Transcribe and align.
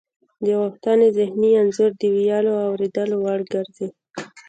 د 0.43 0.47
غوښتنې 0.59 1.07
ذهني 1.17 1.51
انځور 1.61 1.91
د 1.99 2.03
ویلو 2.13 2.53
او 2.61 2.63
اوریدلو 2.71 3.15
وړ 3.23 3.39
ګرځي 3.53 3.87